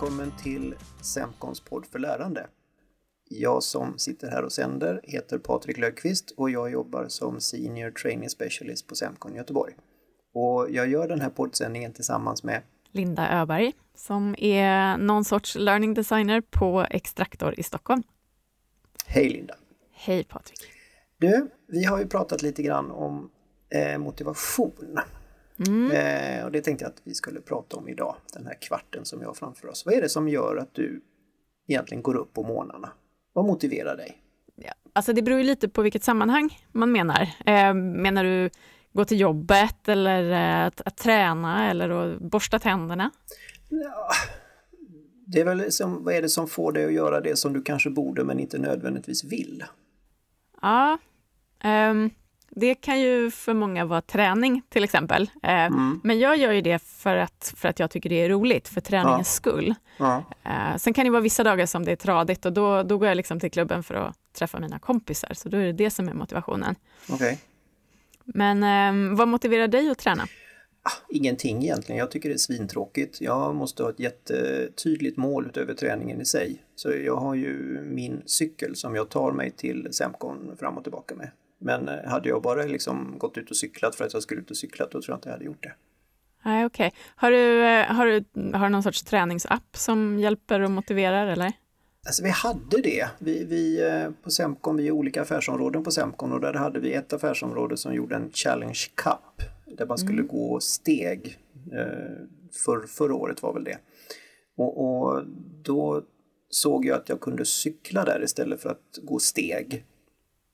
[0.00, 2.46] välkommen till Semcons podd för lärande.
[3.28, 8.30] Jag som sitter här och sänder heter Patrik Löfqvist och jag jobbar som Senior Training
[8.30, 9.74] Specialist på Semcon Göteborg.
[10.34, 15.94] Och jag gör den här poddsändningen tillsammans med Linda Öberg som är någon sorts learning
[15.94, 18.02] designer på Extraktor i Stockholm.
[19.06, 19.54] Hej Linda!
[19.92, 20.60] Hej Patrik!
[21.18, 23.30] Du, vi har ju pratat lite grann om
[23.74, 24.98] eh, motivation.
[25.68, 25.90] Mm.
[25.90, 29.18] Eh, och det tänkte jag att vi skulle prata om idag, den här kvarten som
[29.18, 29.86] vi har framför oss.
[29.86, 31.02] Vad är det som gör att du
[31.68, 32.90] egentligen går upp på morgnarna?
[33.32, 34.22] Vad motiverar dig?
[34.56, 37.22] Ja, alltså det beror ju lite på vilket sammanhang man menar.
[37.46, 38.50] Eh, menar du
[38.92, 43.10] gå till jobbet eller eh, att, att, träna eller att borsta tänderna?
[43.68, 44.08] Ja,
[45.26, 47.62] det är väl som, vad är det som får dig att göra det som du
[47.62, 49.64] kanske borde men inte nödvändigtvis vill?
[50.62, 50.98] Ja,
[51.64, 52.10] um,
[52.50, 55.22] det kan ju för många vara träning till exempel.
[55.22, 56.00] Uh, mm.
[56.04, 58.80] Men jag gör ju det för att, för att jag tycker det är roligt, för
[58.80, 59.50] träningens ja.
[59.50, 59.74] skull.
[59.98, 60.24] Ja.
[60.46, 63.08] Uh, sen kan det vara vissa dagar som det är tradigt och då, då går
[63.08, 65.34] jag liksom till klubben för att träffa mina kompisar.
[65.34, 66.74] Så då är det det som är motivationen.
[67.12, 67.36] Okay.
[68.24, 68.62] Men
[68.94, 70.26] um, vad motiverar dig att träna?
[70.82, 71.98] Ah, ingenting egentligen.
[71.98, 73.20] Jag tycker det är svintråkigt.
[73.20, 76.64] Jag måste ha ett jättetydligt mål utöver träningen i sig.
[76.76, 81.14] Så jag har ju min cykel som jag tar mig till Semcon fram och tillbaka
[81.14, 81.30] med.
[81.60, 84.50] Men eh, hade jag bara liksom gått ut och cyklat för att jag skulle ut
[84.50, 85.72] och cykla, då tror jag inte jag hade gjort det.
[86.44, 86.86] Nej, okej.
[86.86, 86.98] Okay.
[87.16, 88.24] Har, du, eh, har, du,
[88.56, 91.52] har du någon sorts träningsapp som hjälper och motiverar eller?
[92.06, 93.08] Alltså vi hade det.
[93.18, 96.92] Vi, vi, eh, på Semcon, vi är olika affärsområden på Semcon och där hade vi
[96.92, 100.28] ett affärsområde som gjorde en Challenge Cup där man skulle mm.
[100.28, 101.38] gå steg.
[102.64, 103.78] För, förra året var väl det.
[104.56, 105.22] Och, och,
[105.62, 106.02] då
[106.50, 109.84] såg jag att jag kunde cykla där istället för att gå steg.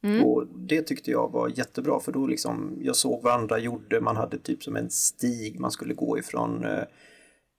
[0.06, 0.24] Mm.
[0.24, 4.16] Och det tyckte jag var jättebra för då liksom, jag såg vad andra gjorde, man
[4.16, 6.78] hade typ som en stig man skulle gå ifrån eh,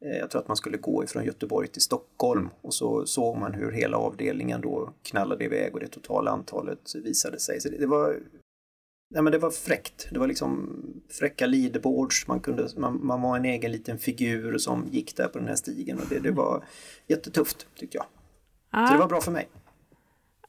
[0.05, 3.53] eh, jag tror att man skulle gå ifrån Göteborg till Stockholm och så såg man
[3.53, 7.61] hur hela avdelningen då knallade iväg och det totala antalet visade sig.
[7.61, 8.19] Så det, det var
[9.09, 10.07] Nej, men det var fräckt.
[10.11, 12.27] Det var liksom fräcka leaderboards.
[12.27, 15.55] Man, kunde, man, man var en egen liten figur som gick där på den här
[15.55, 16.63] stigen och det, det var
[17.07, 18.05] jättetufft tyckte jag.
[18.69, 18.87] Ah.
[18.87, 19.49] Så det var bra för mig.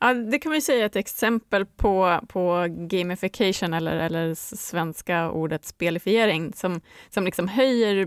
[0.00, 5.64] Ja, det kan man ju säga ett exempel på, på gamification eller, eller svenska ordet
[5.64, 8.06] spelifiering som, som liksom höjer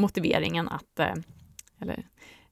[0.00, 1.14] motiveringen att, eh,
[1.80, 2.06] eller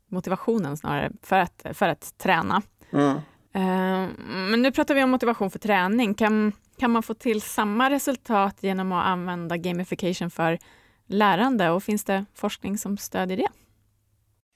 [0.08, 2.62] motivationen snarare, för att, för att träna.
[2.90, 3.16] Mm.
[3.52, 4.08] Eh,
[4.50, 6.14] men nu pratar vi om motivation för träning.
[6.14, 10.58] Kan, kan man få till samma resultat genom att använda gamification för
[11.06, 13.48] lärande och finns det forskning som stödjer det?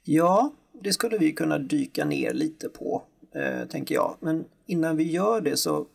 [0.04, 0.52] Ja,
[0.82, 3.02] det skulle vi kunna dyka ner lite på
[3.34, 4.16] eh, tänker jag.
[4.20, 5.86] Men innan vi gör det så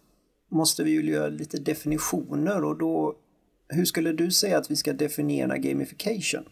[0.51, 3.15] måste vi ju göra lite definitioner och då,
[3.67, 6.43] hur skulle du säga att vi ska definiera gamification?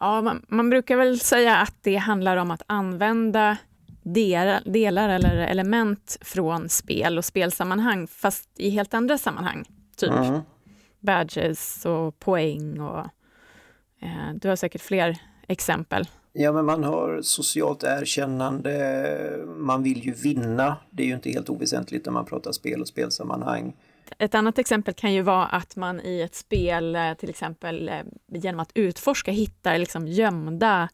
[0.00, 3.56] Ja, man, man brukar väl säga att det handlar om att använda
[4.02, 9.64] del, delar eller element från spel och spelsammanhang, fast i helt andra sammanhang.
[9.96, 10.40] Typ mm.
[11.00, 13.06] badges och poäng och
[14.00, 16.08] eh, du har säkert fler exempel.
[16.36, 20.76] Ja, men man har socialt erkännande, man vill ju vinna.
[20.90, 23.76] Det är ju inte helt oväsentligt när man pratar spel och spelsammanhang.
[24.18, 27.94] Ett annat exempel kan ju vara att man i ett spel, eh, till exempel eh,
[28.28, 30.88] genom att utforska, hittar liksom gömda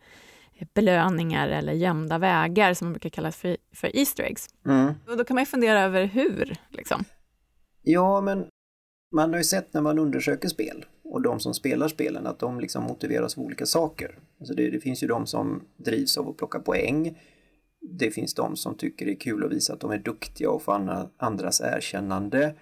[0.75, 4.49] belöningar eller gömda vägar som man brukar kalla för, för Easter eggs.
[4.67, 4.95] Mm.
[5.09, 6.57] Och då kan man ju fundera över hur.
[6.69, 7.05] Liksom.
[7.83, 8.47] Ja, men
[9.15, 10.85] man har ju sett när man undersöker spel
[11.21, 14.19] och de som spelar spelen att de liksom motiveras av olika saker.
[14.41, 17.19] Alltså det, det, finns ju de som drivs av att plocka poäng.
[17.81, 20.63] Det finns de som tycker det är kul att visa att de är duktiga och
[20.63, 22.55] få andras erkännande.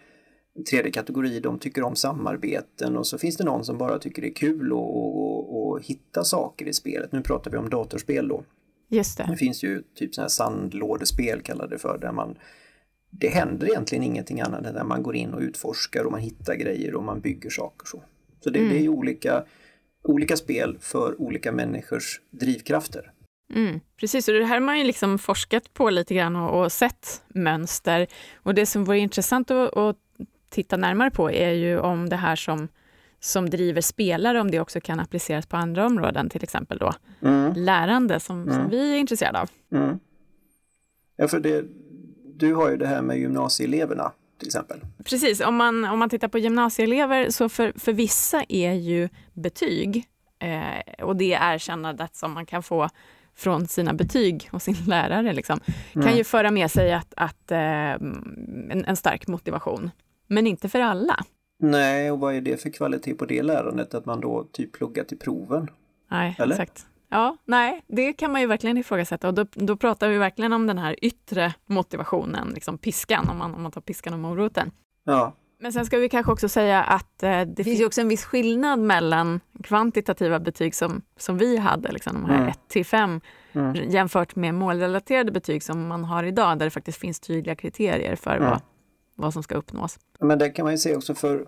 [0.71, 4.29] Tredje kategori, de tycker om samarbeten och så finns det någon som bara tycker det
[4.29, 7.13] är kul att hitta saker i spelet.
[7.13, 8.45] Nu pratar vi om datorspel då.
[8.89, 9.27] Just det.
[9.31, 12.39] Det finns ju typ sådana här sandlådespel kallar det för, där man
[13.11, 16.55] det händer egentligen ingenting annat än när man går in och utforskar och man hittar
[16.55, 17.87] grejer och man bygger saker.
[17.87, 18.03] Så,
[18.41, 18.73] så det, mm.
[18.73, 19.45] det är olika,
[20.03, 23.13] olika spel för olika människors drivkrafter.
[23.55, 26.73] Mm, precis, och det här har man ju liksom forskat på lite grann och, och
[26.73, 28.07] sett mönster.
[28.37, 29.97] Och det som vore intressant att, att,
[30.51, 32.69] titta närmare på är ju om det här som,
[33.21, 37.53] som driver spelare, om det också kan appliceras på andra områden, till exempel då mm.
[37.57, 38.55] lärande som, mm.
[38.55, 39.51] som vi är intresserade av.
[39.73, 39.99] Mm.
[41.17, 41.65] Ja, för det,
[42.35, 44.81] du har ju det här med gymnasieeleverna till exempel.
[45.05, 50.09] Precis, om man, om man tittar på gymnasieelever så för, för vissa är ju betyg
[50.39, 52.89] eh, och det erkännandet som man kan få
[53.37, 55.61] från sina betyg och sin lärare liksom,
[55.93, 56.07] mm.
[56.07, 59.91] kan ju föra med sig att, att eh, en, en stark motivation.
[60.27, 61.25] Men inte för alla.
[61.59, 63.95] Nej, och vad är det för kvalitet på det lärandet?
[63.95, 65.71] Att man då typ pluggar till proven?
[66.11, 66.55] Nej, Eller?
[66.55, 66.87] exakt.
[67.11, 70.67] Ja, nej, det kan man ju verkligen ifrågasätta och då, då pratar vi verkligen om
[70.67, 74.71] den här yttre motivationen, liksom piskan, om man, om man tar piskan och moroten.
[75.05, 75.33] Ja.
[75.61, 78.25] Men sen ska vi kanske också säga att eh, det finns ju också en viss
[78.25, 82.53] skillnad mellan kvantitativa betyg som, som vi hade, liksom de här 1 mm.
[82.69, 83.21] till 5,
[83.53, 83.91] mm.
[83.91, 88.37] jämfört med målrelaterade betyg som man har idag, där det faktiskt finns tydliga kriterier för
[88.37, 88.51] mm.
[88.51, 88.61] vad,
[89.15, 89.99] vad som ska uppnås.
[90.21, 91.47] Men det kan man ju se också för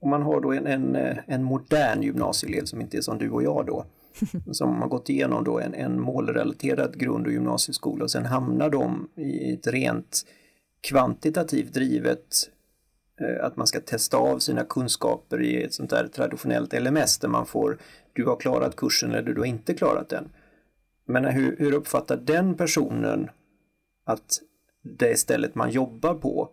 [0.00, 0.96] om man har då en, en,
[1.26, 3.84] en modern gymnasieelev som inte är som du och jag då,
[4.52, 9.08] som har gått igenom då en, en målrelaterad grund och gymnasieskola och sen hamnar de
[9.16, 10.26] i ett rent
[10.80, 12.50] kvantitativt drivet
[13.20, 17.28] eh, att man ska testa av sina kunskaper i ett sånt där traditionellt LMS där
[17.28, 17.78] man får
[18.12, 20.28] du har klarat kursen eller du har inte klarat den.
[21.06, 23.30] Men hur, hur uppfattar den personen
[24.04, 24.40] att
[24.82, 26.50] det stället man jobbar på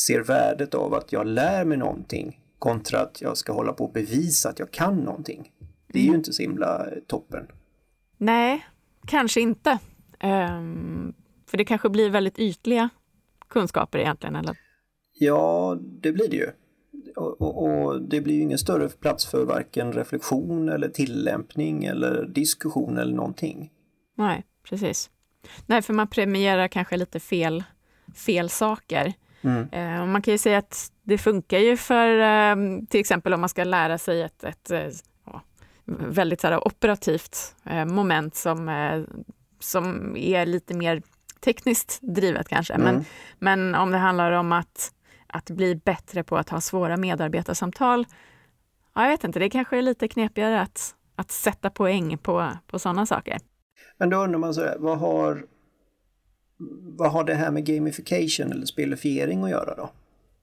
[0.00, 3.92] ser värdet av att jag lär mig någonting kontra att jag ska hålla på och
[3.92, 5.52] bevisa att jag kan någonting.
[5.92, 7.46] Det är ju inte så himla toppen.
[8.16, 8.66] Nej,
[9.06, 9.78] kanske inte.
[10.22, 11.14] Um,
[11.46, 12.88] för det kanske blir väldigt ytliga
[13.48, 14.56] kunskaper egentligen, eller?
[15.12, 16.50] Ja, det blir det ju.
[17.16, 22.26] Och, och, och, det blir ju ingen större plats för varken reflektion eller tillämpning eller
[22.26, 23.70] diskussion eller någonting.
[24.14, 25.10] Nej, precis.
[25.66, 27.64] Nej, för man premierar kanske lite fel,
[28.14, 29.12] fel saker.
[29.42, 29.62] Mm.
[29.62, 33.48] Uh, man kan ju säga att det funkar ju för uh, till exempel om man
[33.48, 34.78] ska lära sig ett, ett uh,
[35.98, 39.02] väldigt så här, operativt eh, moment som, eh,
[39.60, 41.02] som är lite mer
[41.40, 42.74] tekniskt drivet kanske.
[42.74, 42.94] Mm.
[42.94, 43.04] Men,
[43.38, 44.92] men om det handlar om att,
[45.26, 48.06] att bli bättre på att ha svåra medarbetarsamtal,
[48.94, 52.78] ja, jag vet inte, det kanske är lite knepigare att, att sätta poäng på, på
[52.78, 53.38] sådana saker.
[53.98, 55.46] Men då undrar man så här, vad har,
[56.80, 59.90] vad har det här med gamification eller spelifiering att göra då?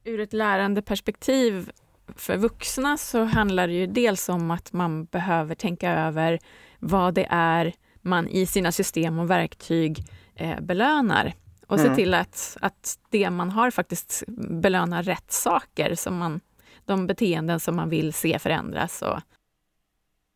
[0.04, 1.72] Ur ett lärandeperspektiv
[2.16, 6.40] för vuxna så handlar det ju dels om att man behöver tänka över
[6.80, 10.04] vad det är man i sina system och verktyg
[10.36, 11.34] eh, belönar
[11.68, 11.90] och mm.
[11.90, 16.40] se till att, att det man har faktiskt belönar rätt saker, som man,
[16.86, 19.20] de beteenden som man vill se förändras och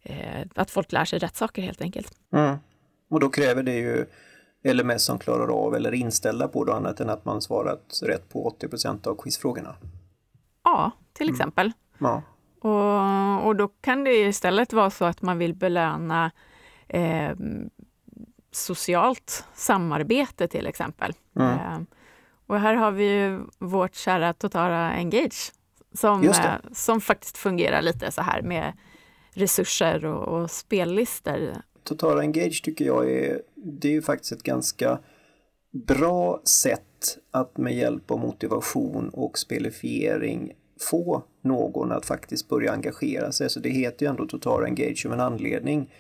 [0.04, 2.14] eh, att folk lär sig rätt saker helt enkelt.
[2.34, 2.58] Mm.
[3.10, 4.06] Och då kräver det ju
[4.64, 8.56] LMS som klarar av eller inställda på det annat än att man svarat rätt på
[8.60, 9.76] 80% av quizfrågorna.
[10.64, 11.36] Ja, till mm.
[11.36, 11.72] exempel.
[11.98, 12.22] Ja.
[12.62, 16.32] Och, och då kan det istället vara så att man vill belöna
[16.88, 17.32] eh,
[18.52, 21.14] socialt samarbete till exempel.
[21.36, 21.52] Mm.
[21.52, 21.80] Eh,
[22.48, 25.52] och här har vi ju vårt kära Totara Engage
[25.94, 28.74] som, eh, som faktiskt fungerar lite så här med
[29.34, 31.54] resurser och, och spellistor.
[31.84, 35.00] Totara Engage tycker jag är, det är ju faktiskt ett ganska
[35.72, 43.32] bra sätt att med hjälp av motivation och spelifiering få någon att faktiskt börja engagera
[43.32, 43.50] sig.
[43.50, 45.94] Så det heter ju ändå Total Engage av en anledning.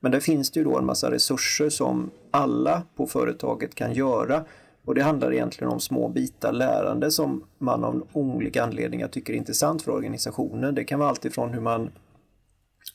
[0.00, 4.44] Men där finns det ju då en massa resurser som alla på företaget kan göra.
[4.84, 9.36] Och det handlar egentligen om små bitar lärande som man av olika anledningar tycker är
[9.36, 10.74] intressant för organisationen.
[10.74, 11.90] Det kan vara alltifrån hur man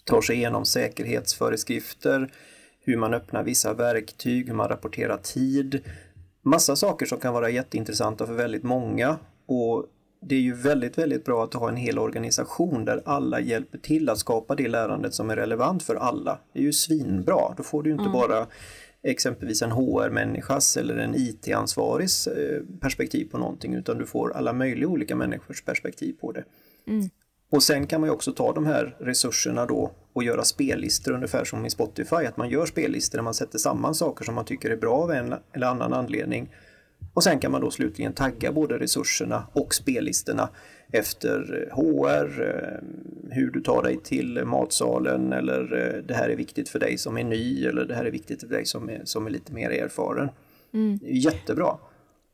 [0.03, 2.31] tar sig igenom säkerhetsföreskrifter,
[2.79, 5.81] hur man öppnar vissa verktyg, hur man rapporterar tid.
[6.45, 9.85] Massa saker som kan vara jätteintressanta för väldigt många och
[10.21, 14.09] det är ju väldigt, väldigt bra att ha en hel organisation där alla hjälper till
[14.09, 16.39] att skapa det lärandet som är relevant för alla.
[16.53, 17.53] Det är ju svinbra.
[17.57, 18.13] Då får du inte mm.
[18.13, 18.47] bara
[19.03, 24.87] exempelvis en HR-människas eller en IT-ansvarigs eh, perspektiv på någonting utan du får alla möjliga
[24.87, 26.43] olika människors perspektiv på det.
[26.87, 27.09] Mm.
[27.51, 31.43] Och sen kan man ju också ta de här resurserna då och göra spellistor ungefär
[31.43, 34.69] som i Spotify, att man gör spellistor där man sätter samman saker som man tycker
[34.69, 36.49] är bra av en eller annan anledning
[37.13, 40.49] och sen kan man då slutligen tagga både resurserna och spellistorna
[40.91, 42.79] efter HR, eh,
[43.31, 47.17] hur du tar dig till matsalen eller eh, det här är viktigt för dig som
[47.17, 49.69] är ny eller det här är viktigt för dig som är, som är lite mer
[49.69, 50.29] erfaren.
[50.73, 50.99] Mm.
[51.03, 51.77] Jättebra!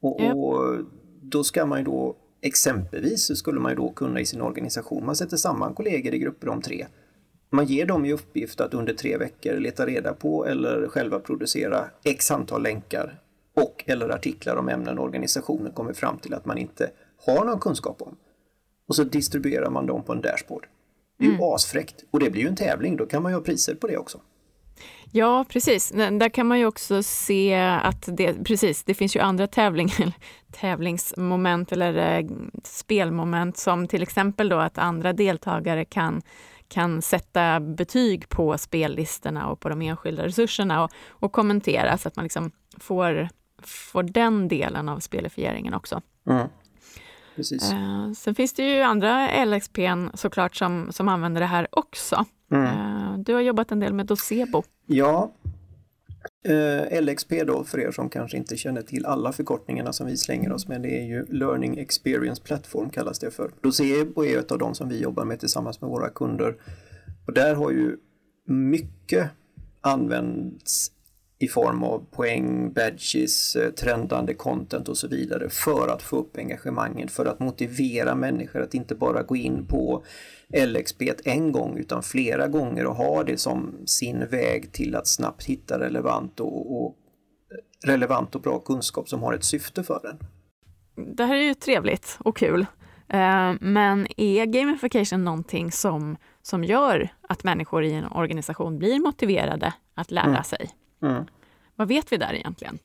[0.02, 0.36] Och, yep.
[0.36, 0.78] och,
[1.22, 5.06] då ska man ju då exempelvis så skulle man ju då kunna i sin organisation,
[5.06, 6.86] man sätter samman kollegor i grupper om tre.
[7.54, 11.86] Man ger dem i uppgift att under tre veckor leta reda på eller själva producera
[12.04, 13.20] x antal länkar
[13.56, 16.92] och eller artiklar om ämnen organisationen kommer fram till att man inte
[17.26, 18.16] har någon kunskap om.
[18.88, 20.68] Och så distribuerar man dem på en dashboard.
[21.18, 21.54] Det är ju mm.
[21.54, 23.98] asfräckt och det blir ju en tävling, då kan man ju ha priser på det
[23.98, 24.20] också.
[25.12, 25.92] Ja, precis.
[25.92, 29.90] Där kan man ju också se att det, precis, det finns ju andra tävling,
[30.52, 32.26] tävlingsmoment eller eh,
[32.64, 36.22] spelmoment som till exempel då att andra deltagare kan,
[36.72, 42.16] kan sätta betyg på spellistorna och på de enskilda resurserna och, och kommentera så att
[42.16, 43.30] man liksom får
[43.64, 46.02] får den delen av spelifieringen också.
[46.28, 46.48] Mm.
[47.36, 47.72] Precis.
[47.72, 49.80] Eh, sen finns det ju andra LXP
[50.14, 52.26] såklart som, som använder det här också.
[52.52, 53.24] Mm.
[53.24, 54.64] Du har jobbat en del med Docebo.
[54.86, 55.32] Ja,
[56.44, 60.52] Eh, LXP då, för er som kanske inte känner till alla förkortningarna som vi slänger
[60.52, 63.52] oss med, det är ju Learning Experience Platform kallas det för.
[63.62, 66.56] Docebo är ett av de som vi jobbar med tillsammans med våra kunder.
[67.28, 67.98] Och där har ju
[68.46, 69.30] mycket
[69.82, 70.92] använts
[71.42, 76.38] i form av poäng, badges, eh, trendande content och så vidare för att få upp
[76.38, 80.04] engagemanget, för att motivera människor att inte bara gå in på
[80.68, 85.44] LXP en gång utan flera gånger och ha det som sin väg till att snabbt
[85.44, 86.96] hitta relevant och, och
[87.86, 90.18] relevant och bra kunskap som har ett syfte för den.
[91.16, 92.66] Det här är ju trevligt och kul.
[93.08, 99.74] Eh, men är gamification någonting som, som gör att människor i en organisation blir motiverade
[99.96, 100.44] att lära mm.
[100.44, 100.72] sig?
[101.02, 101.24] Mm.
[101.76, 102.80] Vad vet vi där egentligen?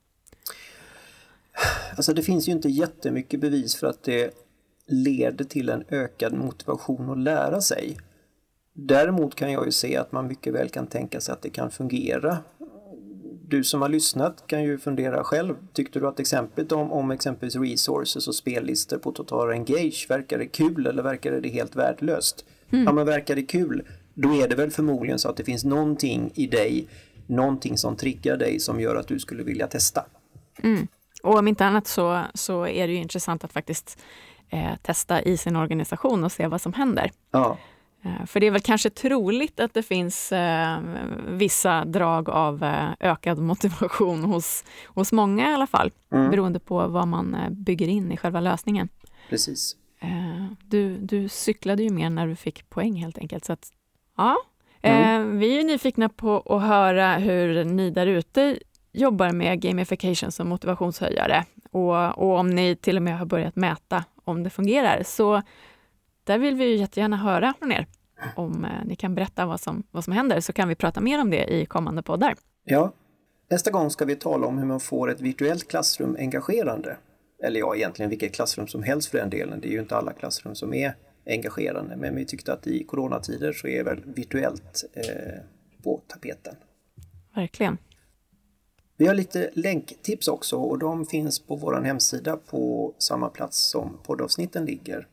[1.97, 4.35] Alltså det finns ju inte jättemycket bevis för att det
[4.87, 7.97] leder till en ökad motivation att lära sig.
[8.73, 11.71] Däremot kan jag ju se att man mycket väl kan tänka sig att det kan
[11.71, 12.39] fungera.
[13.49, 15.55] Du som har lyssnat kan ju fundera själv.
[15.73, 20.47] Tyckte du att exemplet om, om exempelvis resources och spellistor på Total Engage, verkar det
[20.47, 22.45] kul eller verkar det helt värdelöst?
[22.71, 22.85] Mm.
[22.85, 23.83] Ja men verkar det kul,
[24.15, 26.89] då är det väl förmodligen så att det finns någonting i dig,
[27.27, 30.05] någonting som triggar dig som gör att du skulle vilja testa.
[30.63, 30.89] Mm.
[31.23, 33.99] Och om inte annat så, så är det ju intressant att faktiskt
[34.51, 37.11] eh, testa i sin organisation och se vad som händer.
[37.31, 37.59] Ja.
[38.03, 40.79] Eh, för det är väl kanske troligt att det finns eh,
[41.29, 46.31] vissa drag av eh, ökad motivation hos, hos många i alla fall, mm.
[46.31, 48.89] beroende på vad man eh, bygger in i själva lösningen.
[49.29, 49.77] Precis.
[50.01, 53.45] Eh, du, du cyklade ju mer när du fick poäng helt enkelt.
[53.45, 53.73] Så att,
[54.17, 54.37] ja.
[54.87, 55.39] Mm.
[55.39, 58.59] Vi är nyfikna på att höra hur ni där ute
[58.93, 64.05] jobbar med gamification som motivationshöjare och, och om ni till och med har börjat mäta
[64.25, 65.03] om det fungerar.
[65.03, 65.43] Så
[66.25, 67.87] där vill vi ju jättegärna höra från er.
[68.37, 71.21] Om eh, ni kan berätta vad som, vad som händer så kan vi prata mer
[71.21, 72.35] om det i kommande poddar.
[72.65, 72.93] Ja,
[73.51, 76.97] nästa gång ska vi tala om hur man får ett virtuellt klassrum engagerande.
[77.43, 79.61] Eller ja, egentligen vilket klassrum som helst för den delen.
[79.61, 80.95] Det är ju inte alla klassrum som är
[81.27, 85.43] engagerande, men vi tyckte att i coronatider så är väl virtuellt eh,
[85.83, 86.55] på tapeten.
[87.35, 87.79] Verkligen.
[88.97, 93.99] Vi har lite länktips också och de finns på vår hemsida på samma plats som
[94.03, 95.07] poddavsnitten ligger.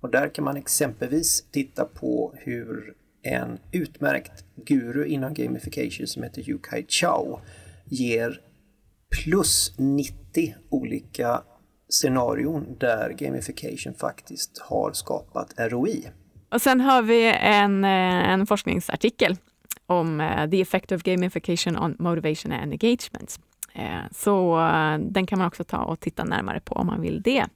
[0.00, 6.50] Och där kan man exempelvis titta på hur en utmärkt guru inom gamification som heter
[6.50, 7.40] Yukai Chao
[7.84, 8.40] ger
[9.22, 11.42] plus 90 olika
[11.90, 16.10] scenarion där gamification faktiskt har skapat ROI.
[16.48, 19.36] Och sen har vi en, eh, en forskningsartikel
[19.86, 23.40] om uh, the effect of gamification on motivation and engagement.
[23.76, 27.22] Uh, så uh, den kan man också ta och titta närmare på om man vill
[27.22, 27.46] det.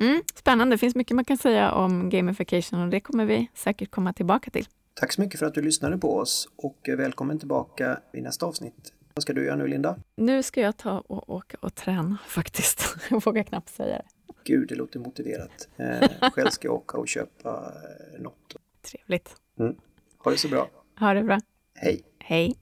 [0.00, 3.90] Mm, spännande, det finns mycket man kan säga om gamification och det kommer vi säkert
[3.90, 4.66] komma tillbaka till.
[4.94, 8.92] Tack så mycket för att du lyssnade på oss och välkommen tillbaka i nästa avsnitt.
[9.16, 9.96] Vad ska du göra nu Linda?
[10.16, 12.96] Nu ska jag ta och åka och träna faktiskt.
[13.10, 14.04] Jag vågar knappt säga det.
[14.44, 15.68] Gud, det låter motiverat.
[15.76, 17.72] Eh, själv ska jag åka och köpa
[18.18, 18.56] något.
[18.82, 19.36] Trevligt.
[19.58, 19.76] Mm.
[20.18, 20.68] Ha det så bra.
[20.98, 21.40] Ha det bra.
[21.74, 22.02] Hej.
[22.18, 22.56] Hej.